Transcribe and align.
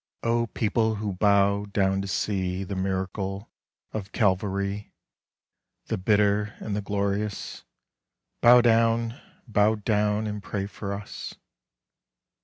O 0.23 0.47
people 0.47 0.95
who 0.95 1.13
bow 1.13 1.65
down 1.65 2.01
to 2.01 2.07
see 2.07 2.63
The 2.63 2.75
Miracle 2.75 3.51
of 3.91 4.11
Calvary, 4.11 4.95
The 5.89 5.97
bitter 5.99 6.55
and 6.59 6.75
the 6.75 6.81
glorious, 6.81 7.65
Bow 8.41 8.61
down, 8.61 9.21
bow 9.47 9.75
down 9.75 10.25
and 10.25 10.41
pray 10.41 10.65
for 10.65 10.91
us. 10.91 11.35